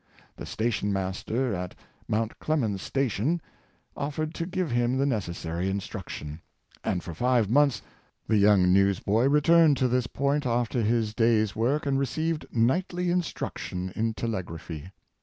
The 0.35 0.47
station 0.47 0.91
master 0.91 1.53
at 1.53 1.75
Mount 2.07 2.39
Clemens 2.39 2.81
Station 2.81 3.39
offered 3.95 4.33
to 4.33 4.47
give 4.47 4.71
him 4.71 4.97
the 4.97 5.05
necessary 5.05 5.69
instruction, 5.69 6.41
and 6.83 7.03
for 7.03 7.13
five 7.13 7.51
months 7.51 7.83
the 8.25 8.37
young 8.37 8.73
newsboy 8.73 9.27
returned 9.27 9.77
to 9.77 9.87
this 9.87 10.07
point 10.07 10.47
after 10.47 10.81
his 10.81 11.13
day's 11.13 11.55
work 11.55 11.85
and 11.85 11.99
received 11.99 12.47
nightly 12.51 13.11
instruction 13.11 13.93
in 13.95 14.15
telegraphy. 14.15 14.91